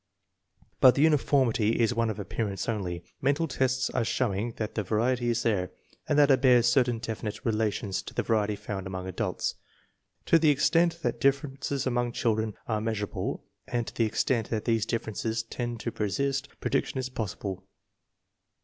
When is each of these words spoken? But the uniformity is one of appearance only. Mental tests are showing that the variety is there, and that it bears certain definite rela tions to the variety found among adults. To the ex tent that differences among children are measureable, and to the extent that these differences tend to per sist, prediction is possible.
But 0.79 0.95
the 0.95 1.03
uniformity 1.03 1.79
is 1.79 1.93
one 1.93 2.09
of 2.09 2.17
appearance 2.17 2.67
only. 2.67 3.03
Mental 3.21 3.47
tests 3.47 3.87
are 3.91 4.03
showing 4.03 4.53
that 4.53 4.73
the 4.73 4.81
variety 4.81 5.29
is 5.29 5.43
there, 5.43 5.69
and 6.09 6.17
that 6.17 6.31
it 6.31 6.41
bears 6.41 6.65
certain 6.65 6.97
definite 6.97 7.43
rela 7.43 7.71
tions 7.71 8.01
to 8.01 8.15
the 8.15 8.23
variety 8.23 8.55
found 8.55 8.87
among 8.87 9.07
adults. 9.07 9.53
To 10.25 10.39
the 10.39 10.49
ex 10.49 10.67
tent 10.71 11.03
that 11.03 11.21
differences 11.21 11.85
among 11.85 12.13
children 12.13 12.55
are 12.67 12.81
measureable, 12.81 13.43
and 13.67 13.85
to 13.85 13.93
the 13.93 14.05
extent 14.05 14.49
that 14.49 14.65
these 14.65 14.87
differences 14.87 15.43
tend 15.43 15.79
to 15.81 15.91
per 15.91 16.09
sist, 16.09 16.47
prediction 16.59 16.97
is 16.97 17.09
possible. 17.09 17.67